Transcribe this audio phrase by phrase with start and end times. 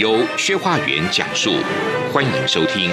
[0.00, 1.50] 由薛化元讲述，
[2.10, 2.90] 欢迎收听。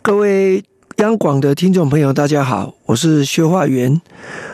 [0.00, 0.64] 各位
[0.96, 4.00] 央广的听众朋友，大家好，我是薛化元，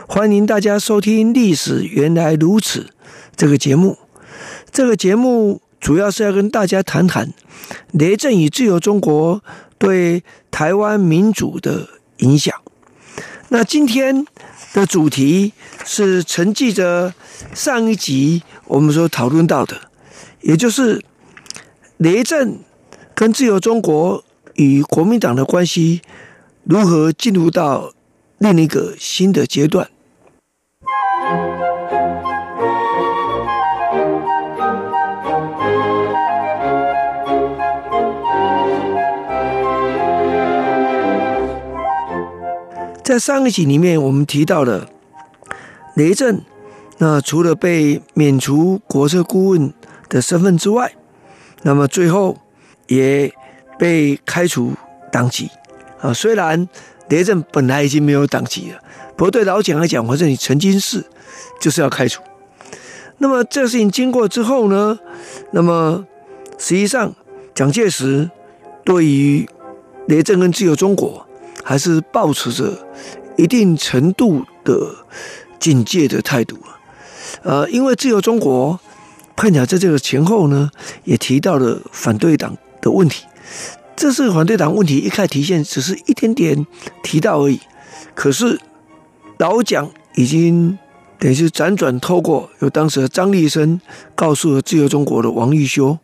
[0.09, 2.81] 欢迎大家收听《历史原来如此》
[3.37, 3.97] 这个节目。
[4.73, 7.33] 这个节目主要是要跟大家谈谈
[7.93, 9.45] 雷震与自由中国
[9.79, 11.87] 对台湾民主的
[12.17, 12.53] 影响。
[13.49, 14.27] 那今天
[14.73, 15.53] 的主题
[15.85, 17.15] 是承继着
[17.55, 19.91] 上一集我们所讨论到的，
[20.41, 21.05] 也就是
[21.99, 22.59] 雷震
[23.15, 26.03] 跟自由中国与国民党的关系
[26.65, 27.93] 如何进入到
[28.39, 29.89] 另一个新的阶段。
[43.05, 44.89] 在上一集里面，我们提到了
[45.95, 46.41] 雷震，
[46.97, 49.75] 那除了被免除国策顾问
[50.09, 50.91] 的身份之外，
[51.65, 52.39] 那么最后
[52.87, 53.31] 也
[53.79, 54.73] 被开除
[55.13, 55.51] 党籍
[56.01, 56.15] 啊。
[56.15, 56.67] 虽然
[57.11, 58.79] 雷震本来已经没有党籍了，
[59.19, 61.05] 不过对老蒋来讲，反正你曾经是，
[61.61, 62.23] 就是要开除。
[63.19, 64.99] 那么这事情经过之后呢，
[65.51, 66.07] 那么
[66.57, 67.15] 实际上
[67.55, 68.31] 蒋介石
[68.83, 69.47] 对于
[70.09, 71.27] 雷震跟自由中国。
[71.65, 72.87] 还是抱持着
[73.37, 74.95] 一定程度的
[75.59, 76.79] 警戒的态度啊，
[77.43, 78.79] 呃，因为自由中国
[79.35, 80.71] 碰巧在这个前后呢，
[81.03, 83.25] 也提到了反对党的问题。
[83.97, 86.67] 这是反对党问题一开始体现，只是一点点
[87.03, 87.61] 提到而已。
[88.15, 88.61] 可是
[89.39, 90.79] 老蒋已经
[91.19, 93.81] 等于是辗转透过，有当时的张立生
[94.15, 95.99] 告诉了自由中国的王玉修，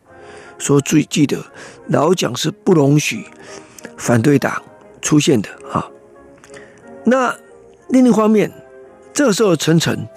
[0.57, 1.37] 说最记得
[1.87, 3.25] 老蒋是不容许
[3.97, 4.61] 反对党。
[5.01, 5.89] 出现的啊，
[7.05, 7.35] 那
[7.89, 8.51] 另一方面，
[9.13, 10.07] 这个时候陈诚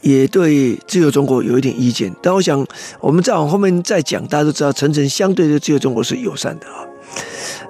[0.00, 2.66] 也对自由中国有一点意见，但我想
[3.00, 6.86] 我们再往后面再讲，大家都知道陈诚相对的自由中国是友善的啊。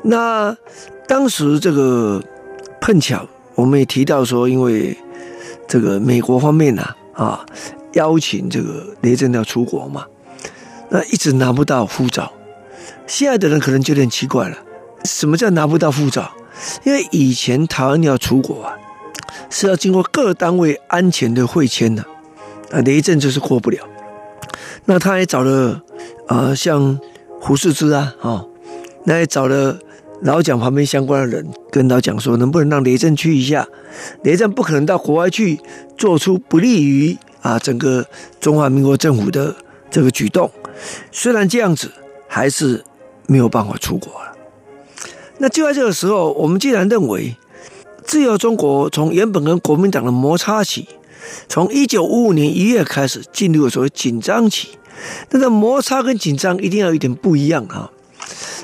[0.02, 0.56] 那
[1.08, 2.22] 当时这个
[2.80, 4.96] 碰巧，我们也提到说，因为
[5.66, 6.84] 这个美国方面呢
[7.14, 7.44] 啊，
[7.94, 10.06] 邀请这个雷震要出国嘛，
[10.90, 12.32] 那一直拿不到护照。
[13.06, 14.56] 现在的人可能就有点奇怪了，
[15.04, 16.30] 什么叫拿不到护照？
[16.84, 18.76] 因为以前台湾要出国啊，
[19.48, 22.04] 是要经过各单位安全的会签的，
[22.70, 23.78] 啊，雷震就是过不了。
[24.84, 25.82] 那他也找了
[26.26, 26.98] 啊，像
[27.40, 28.44] 胡适之啊，啊，
[29.04, 29.78] 那也找了
[30.22, 33.66] 老蒋旁边相关的人，跟老蒋说，能不能让雷震去一下？
[34.22, 35.60] 雷震不可能到国外去
[35.96, 38.06] 做出不利于啊整个
[38.40, 39.54] 中华民国政府的
[39.90, 40.50] 这个举动。
[41.12, 41.90] 虽然这样子，
[42.26, 42.84] 还是
[43.26, 44.32] 没有办法出国了。
[45.42, 47.34] 那就在这个时候，我们既然认为
[48.04, 50.86] 自由中国从原本跟国民党的摩擦起，
[51.48, 54.68] 从一九五五年一月开始进入了所谓紧张期，
[55.30, 57.90] 那这摩擦跟紧张一定要有一点不一样啊。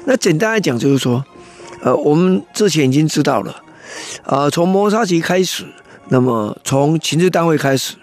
[0.05, 1.25] 那简单来讲就是说，
[1.81, 3.53] 呃，我们之前已经知道了，
[4.25, 5.65] 啊、呃，从摩擦期开始，
[6.11, 7.95] 那么从情治单位开始，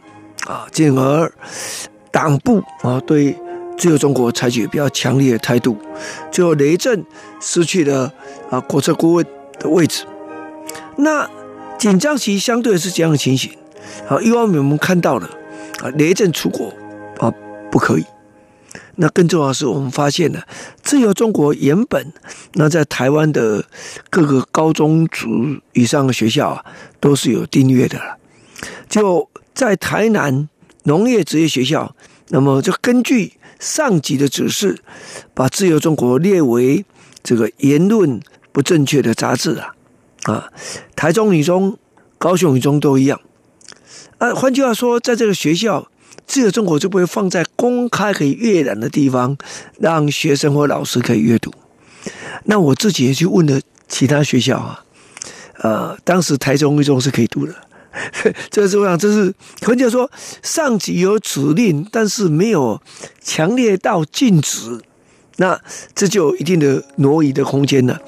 [0.47, 1.31] 啊，进而
[2.11, 3.37] 党部啊对。
[3.77, 5.77] 自由中国采取比较强烈的态度，
[6.31, 7.03] 最后雷震
[7.41, 8.13] 失去了
[8.49, 9.25] 啊国策顾问
[9.59, 10.05] 的位置。
[10.97, 11.29] 那
[11.77, 13.51] 紧张期相对是这样的情形。
[14.07, 15.29] 好，一方面我们看到了
[15.81, 16.71] 啊雷震出国
[17.17, 17.33] 啊
[17.71, 18.05] 不可以。
[18.95, 20.43] 那更重要的是，我们发现了
[20.83, 22.13] 自由中国原本
[22.53, 23.65] 那在台湾的
[24.09, 25.27] 各个高中组
[25.73, 26.65] 以上的学校啊
[26.99, 28.17] 都是有订阅的了。
[28.87, 30.47] 就在台南
[30.83, 31.95] 农业职业学校，
[32.29, 33.33] 那么就根据。
[33.63, 34.79] 上级的指示，
[35.33, 36.83] 把自由中国列为
[37.23, 38.19] 这个言论
[38.51, 39.73] 不正确的杂志啊，
[40.23, 40.51] 啊，
[40.97, 41.77] 台中女中、
[42.17, 43.21] 高雄女中都一样。
[44.17, 45.87] 啊，换句话说，在这个学校，
[46.27, 49.37] 自由中国就不会放在公开可以阅览的地方，
[49.79, 51.53] 让学生或老师可以阅读。
[52.43, 54.83] 那我自己也去问了其他学校啊，
[55.59, 57.55] 呃，当时台中女中是可以读的。
[58.49, 60.11] 这是我想，这是换句话说，
[60.41, 62.81] 上级有指令，但是没有
[63.21, 64.79] 强烈到禁止，
[65.37, 65.59] 那
[65.93, 67.99] 这就有一定的挪移的空间了。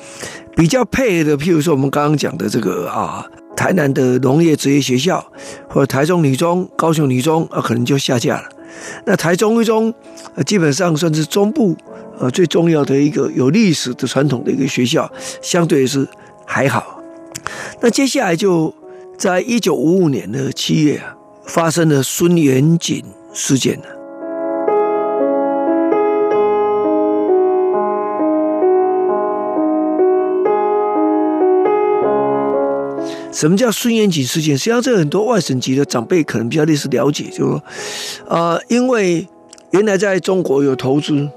[0.55, 5.25] 比较配合的，譬如说我们刚刚讲的这个啊，台南的农业职业学校，
[5.69, 8.49] 或者台中女中、高雄女中啊，可能就下架了。
[9.05, 9.93] 那台中一中，
[10.35, 11.75] 呃，基本上算是中部
[12.19, 15.11] 呃最重要的一个有历史的传统的一个学校，
[15.41, 16.07] 相对是
[16.45, 17.01] 还好。
[17.81, 18.73] 那接下来就
[19.17, 21.15] 在一九五五年的七月啊，
[21.45, 23.03] 发生了孙元锦
[23.33, 23.85] 事件呢。
[33.31, 34.57] 什么叫孙元锦事件？
[34.57, 37.63] 实际上，这很多外省籍的长辈可能比较类似了解，就是说，
[38.29, 39.27] 啊，因为
[39.71, 41.27] 原来在中国有投资，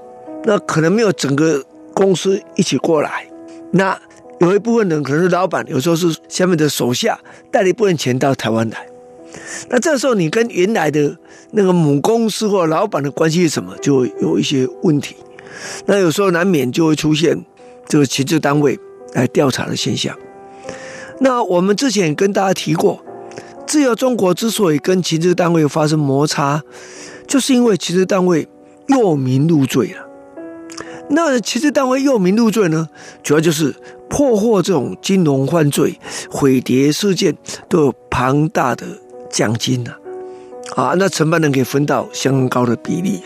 [0.45, 1.61] 那可能没有整个
[1.93, 3.27] 公司一起过来，
[3.71, 3.99] 那
[4.39, 7.19] 有一部分人可能是老板，有时候是下面的手下
[7.51, 8.87] 带了一部分钱到台湾来，
[9.69, 11.17] 那这时候你跟原来的
[11.51, 15.15] 那个母公司或老板的关系是什么，就有一些问题，
[15.85, 17.45] 那有时候难免就会出现
[17.87, 18.79] 这个情治单位
[19.13, 20.17] 来调查的现象。
[21.19, 23.03] 那我们之前跟大家提过，
[23.67, 26.63] 自由中国之所以跟情治单位发生摩擦，
[27.27, 28.47] 就是因为情治单位
[28.87, 30.07] 诱民入罪了。
[31.09, 32.87] 那情治单位诱民入罪呢，
[33.21, 33.75] 主要就是
[34.09, 37.35] 破获这种金融犯罪、毁谍事件
[37.67, 38.85] 都有庞大的
[39.29, 39.91] 奖金呐，
[40.75, 43.21] 啊，那承办人可以分到相当高的比例。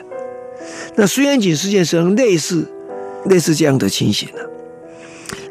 [0.96, 2.68] 那孙元锦事件是类似
[3.26, 4.42] 类似这样的情形呢。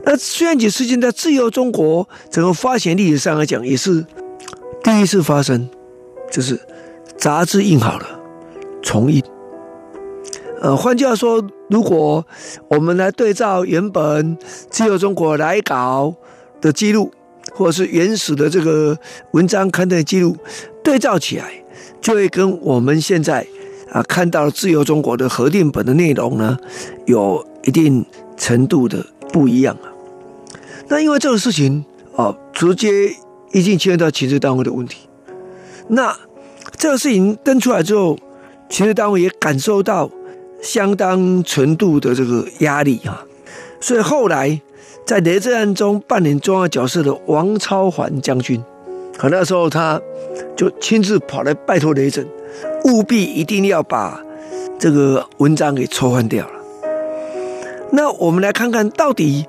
[0.04, 4.04] 那孙元锦事件在自由中国整个发行历史上来讲，也是
[4.82, 5.68] 第一次发生，
[6.30, 6.58] 就是
[7.16, 8.06] 杂志印好了
[8.82, 9.22] 重印。
[10.62, 12.24] 呃，换句话说，如果
[12.68, 14.38] 我们来对照原本
[14.70, 16.14] 自由中国来稿
[16.60, 17.10] 的记录，
[17.52, 18.96] 或者是原始的这个
[19.32, 20.36] 文章刊登记录
[20.84, 21.50] 对照起来，
[22.00, 23.44] 就会跟我们现在
[23.90, 26.56] 啊看到自由中国的核定本的内容呢，
[27.06, 28.06] 有一定
[28.36, 29.90] 程度的不一样啊。
[30.86, 33.12] 那因为这个事情啊，直接
[33.50, 35.08] 已经牵涉到情治单位的问题。
[35.88, 36.16] 那
[36.76, 38.16] 这个事情登出来之后，
[38.68, 40.08] 情治单位也感受到
[40.62, 43.22] 相当程度的这个压力啊。
[43.80, 44.58] 所以后来
[45.04, 48.62] 在雷震案中扮演重要角色的王超桓将军，
[49.18, 50.00] 可那时候他
[50.56, 52.26] 就亲自跑来拜托雷震，
[52.84, 54.22] 务必一定要把
[54.78, 56.52] 这个文章给抽换掉了。
[57.90, 59.46] 那我们来看看到底。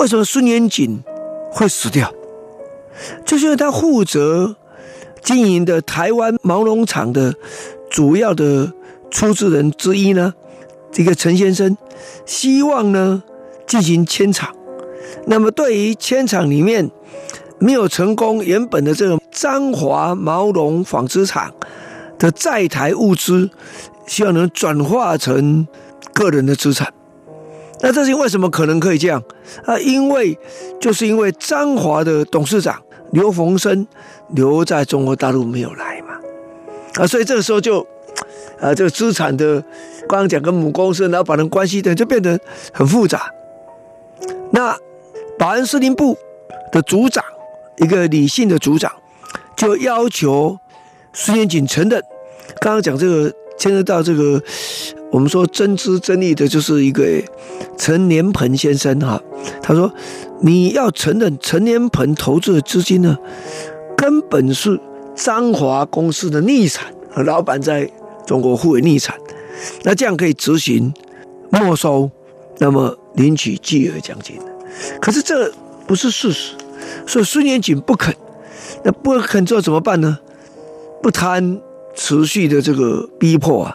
[0.00, 1.02] 为什么孙元锦
[1.50, 2.12] 会死掉？
[3.24, 4.56] 就是因为他负责
[5.22, 7.32] 经营的台湾毛绒厂的
[7.88, 8.70] 主要的
[9.10, 10.34] 出资人之一呢，
[10.92, 11.76] 这个陈先生
[12.24, 13.22] 希望呢
[13.66, 14.54] 进行迁厂。
[15.26, 16.90] 那么对于迁厂里面
[17.58, 21.52] 没有成功，原本的这个彰华毛绒纺织厂
[22.18, 23.50] 的在台物资，
[24.06, 25.66] 希望能转化成
[26.12, 26.92] 个人的资产。
[27.80, 29.22] 那这是为什么可能可以这样
[29.64, 29.78] 啊？
[29.78, 30.38] 因为
[30.80, 32.80] 就是因为彰华的董事长
[33.12, 33.86] 刘逢生
[34.30, 36.14] 留在中国大陆没有来嘛，
[36.94, 37.86] 啊，所以这个时候就
[38.60, 39.60] 啊，这个资产的
[40.08, 42.38] 刚刚讲跟母公司老板的关系等就变得
[42.72, 43.30] 很复杂。
[44.52, 44.76] 那
[45.38, 46.16] 保安司令部
[46.72, 47.24] 的组长，
[47.78, 48.92] 一个李姓的组长，
[49.56, 50.58] 就要求
[51.12, 52.02] 孙元锦承认，
[52.60, 54.42] 刚刚讲这个牵涉到这个。
[55.12, 57.04] 我们说真知真义的，就是一个
[57.78, 59.22] 陈年鹏先生哈。
[59.62, 59.90] 他说
[60.42, 63.16] ：“你要承认陈年鹏投资的资金呢，
[63.96, 64.78] 根本是
[65.14, 66.92] 张华公司的逆产，
[67.24, 67.88] 老板在
[68.26, 69.16] 中国互为逆产，
[69.84, 70.92] 那这样可以执行
[71.50, 72.10] 没收，
[72.58, 74.36] 那么领取巨额奖金。
[75.00, 75.50] 可是这
[75.86, 76.54] 不是事实，
[77.06, 78.14] 所以孙元锦不肯。
[78.84, 80.18] 那不肯这怎么办呢？
[81.02, 81.60] 不贪
[81.94, 83.74] 持续的这个逼迫啊，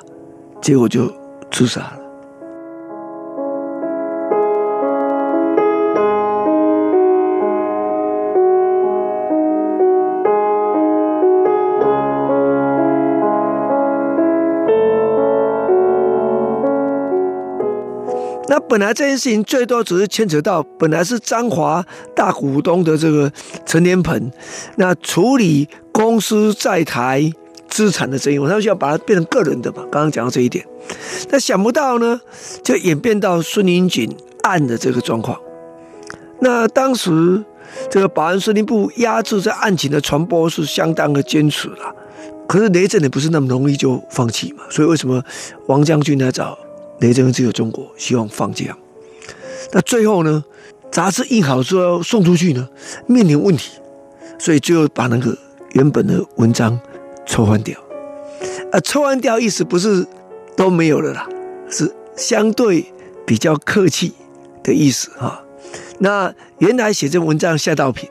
[0.61, 1.11] 结果就。”
[1.51, 2.00] 自杀了。
[18.51, 21.81] 那本来这件事情最多只是牵扯到本来是彰华
[22.13, 23.31] 大股东的这个
[23.65, 24.29] 陈年鹏，
[24.75, 27.31] 那处理公司在台。
[27.69, 29.77] 资产的争议，他们需要把它变成个人的嘛？
[29.83, 30.65] 刚刚讲到这一点，
[31.29, 32.19] 那想不到呢，
[32.61, 35.39] 就演变到孙林锦案的这个状况。
[36.41, 37.41] 那当时
[37.89, 41.95] 这个保安司令部压制这案情的传播是相当的坚持了，
[42.45, 44.63] 可是雷震也不是那么容易就放弃嘛。
[44.69, 45.23] 所以为什么
[45.67, 46.59] 王将军来找
[47.01, 48.77] 雷震只有中国，希望放这样？
[49.73, 50.43] 那最后呢，
[50.89, 52.69] 杂志印好之后送出去呢，
[53.05, 53.73] 面临问题，
[54.39, 55.37] 所以最后把那个
[55.73, 56.79] 原本的文章。
[57.23, 57.79] 抽换掉，
[58.73, 60.05] 啊，抽换掉意思不是
[60.57, 61.29] 都没有了啦，
[61.69, 62.83] 是相对
[63.25, 64.11] 比较客气
[64.63, 65.41] 的意思啊。
[65.99, 68.09] 那原来写这文章夏道平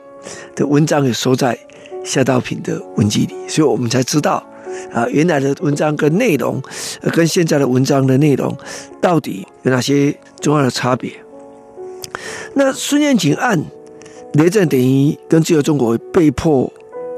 [0.55, 1.59] 的文章也收在
[2.03, 4.43] 夏道平的文集里，所以我们才知道
[4.91, 6.61] 啊，原来的文章跟内容，
[7.13, 8.55] 跟现在的文章的内容
[8.99, 11.11] 到底有哪些重要的差别？
[12.53, 13.63] 那孙彦锦案，
[14.33, 16.71] 雷震等于跟自由中国被迫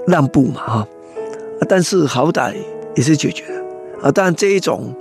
[0.06, 0.88] 让步嘛，哈，
[1.68, 2.54] 但是好歹
[2.96, 3.64] 也是解决了
[4.04, 4.12] 啊。
[4.12, 4.94] 当然这一种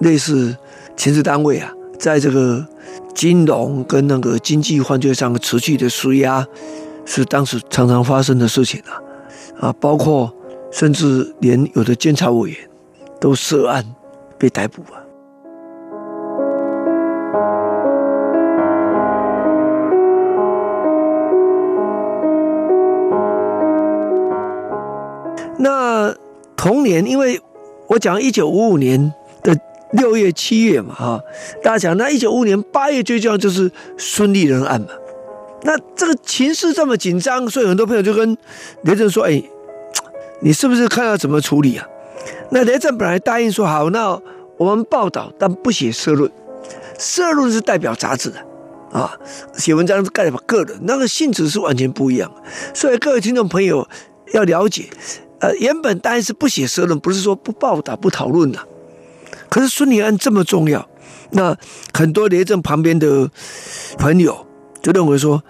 [0.00, 0.54] 类似
[0.96, 2.66] 情治单位啊，在这个
[3.14, 6.46] 金融跟那个经济犯罪上持续的施压，
[7.06, 10.30] 是当时常常发生的事情啊，啊，包括。
[10.70, 12.58] 甚至连有的监察委员
[13.18, 13.84] 都涉案
[14.38, 15.02] 被逮捕啊。
[25.58, 26.14] 那
[26.56, 27.40] 同年，因为
[27.88, 29.58] 我讲一九五五年的
[29.92, 31.20] 六月、七月嘛，哈，
[31.62, 34.88] 大家讲那一九五五年八月最重要就是孙立人案嘛。
[35.62, 38.36] 那这个情势这么紧张，所以很多朋友就跟
[38.82, 39.42] 雷震说：“哎。”
[40.40, 41.86] 你是不是看要怎么处理啊？
[42.50, 44.20] 那雷震本来答应说好，那
[44.56, 46.30] 我们报道，但不写社论。
[46.98, 48.44] 社论是代表杂志的
[48.92, 49.16] 啊，
[49.54, 52.32] 写文章是代表个人，那个性质是完全不一样。
[52.74, 53.86] 所以各位听众朋友
[54.32, 54.88] 要了解，
[55.40, 58.58] 呃，原本答应是不写社论，不是说不报道、不讨论的。
[59.48, 60.88] 可是孙立人案这么重要，
[61.30, 61.56] 那
[61.92, 63.30] 很多雷震旁边的
[63.98, 64.46] 朋友
[64.82, 65.42] 就认为说，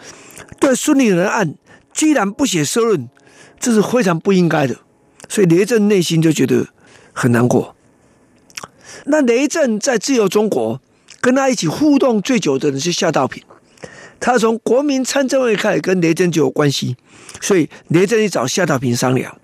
[0.58, 1.54] 对孙立人案
[1.92, 3.08] 居然不写社论。
[3.60, 4.76] 这是非常不应该的，
[5.28, 6.68] 所以雷震内心就觉得
[7.12, 7.74] 很难过。
[9.04, 10.80] 那雷震在自由中国
[11.20, 13.42] 跟他一起互动最久的人是夏道平，
[14.20, 16.96] 他从国民参政会开始跟雷震就有关系，
[17.40, 19.38] 所以雷震去找夏道平商量，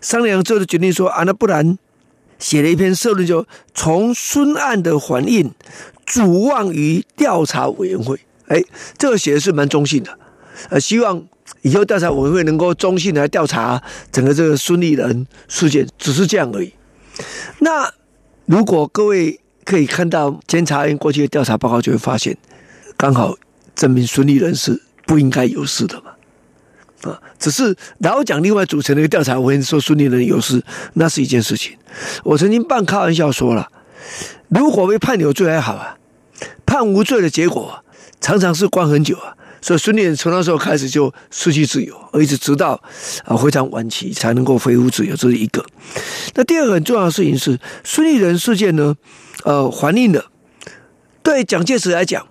[0.00, 1.78] 商量之后就决定说啊，那不然
[2.38, 5.52] 写了一篇社论，就从孙案的反应，
[6.04, 8.20] 主望于调查委员会。
[8.48, 8.62] 哎，
[8.98, 10.18] 这个写的是蛮中性的，
[10.70, 11.24] 呃，希望。
[11.62, 16.72] 以后调查委员会能够中性来调查整个这个孙立人事件，只是这样而已。
[17.60, 17.92] 那
[18.46, 22.36] 如果各位可以看到监察院过去的调查报告，就会发现，
[22.96, 23.36] 刚好
[23.74, 26.10] 证明孙立人是不应该有事的嘛。
[27.10, 30.62] 啊，只是老蒋另外组成的一个调查委员说孙立人有事，
[30.94, 31.76] 那是一件事情。
[32.24, 33.68] 我曾经半开玩笑说了，
[34.48, 35.98] 如果被判有罪还好啊，
[36.64, 37.84] 判无罪的结果
[38.20, 39.36] 常常是关很久啊。
[39.64, 42.78] 所以孙立人从那时候开始就失去自由，而一直直到
[43.24, 45.64] 啊非常晚期才能够恢复自由，这是一个。
[46.34, 48.94] 那第二个很重要的事情是，孙立人事件呢，
[49.44, 50.26] 呃，反映了
[51.22, 52.26] 对蒋介石来讲，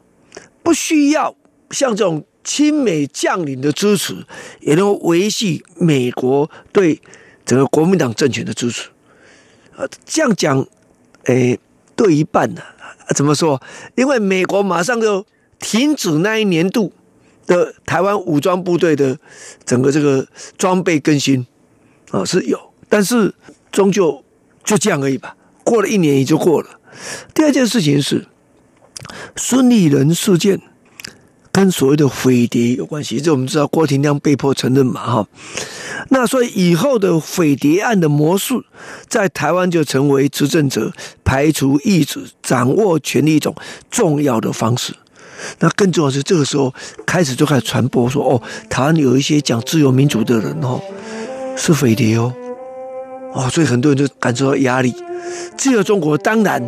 [0.62, 1.36] 不需要
[1.72, 4.28] 像这种亲美将领的支持，
[4.60, 7.02] 也能维系美国对
[7.44, 8.90] 整个国民党政权的支持。
[9.76, 10.64] 啊，这样讲，
[11.24, 11.60] 诶，
[11.96, 12.62] 对一半呢？
[13.08, 13.60] 啊，怎么说？
[13.96, 15.26] 因为美国马上就
[15.58, 16.94] 停止那一年度。
[17.46, 19.18] 的台湾武装部队的
[19.66, 21.46] 整个这个装备更新
[22.12, 22.60] 啊是有，
[22.90, 23.34] 但是
[23.72, 24.24] 终究
[24.64, 25.36] 就这样而已吧。
[25.64, 26.80] 过了一年也就过了。
[27.34, 28.28] 第二件事情是
[29.36, 30.62] 孙立人事件
[31.52, 35.28] 跟所谓的匪谍有关系，这我们知道郭廷亮被迫承认嘛哈。
[36.10, 38.56] 那所以以后的匪谍案的模式，
[39.08, 40.92] 在台湾就成为执政者
[41.24, 43.56] 排除异己、掌握权力一种
[43.90, 44.94] 重要的方式。
[45.60, 46.74] 那更重要是，这个时候
[47.06, 50.80] 开始就开始传播说，哦，台湾有一些讲自由民主的人哦，
[51.56, 52.34] 是匪谍哦，
[53.34, 54.94] 哦，所以很多人就感受到压力。
[55.58, 56.62] 自由中国当然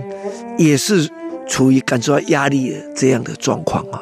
[0.58, 1.10] 也是
[1.48, 4.01] 处于感受到压力的这样的状况啊。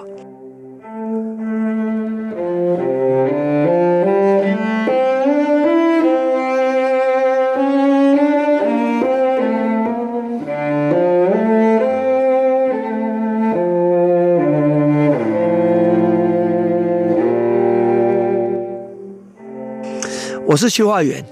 [20.54, 21.26] 我是徐化远，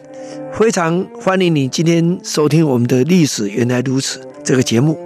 [0.52, 4.98] 非常欢迎你今天收听我们的历史原来如此这个节目。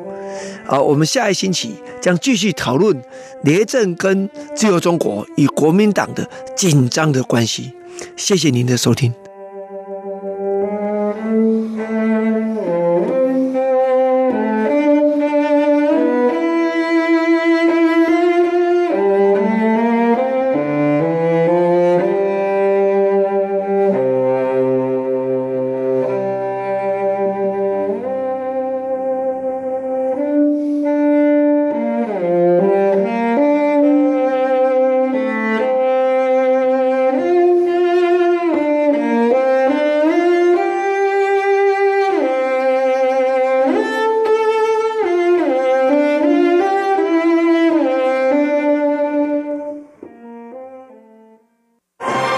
[0.66, 2.98] 啊，我们下一星期将继续讨论
[3.44, 7.74] 廉政跟自由中国与国民党的紧张的关系。
[8.16, 9.14] 谢谢您的收听。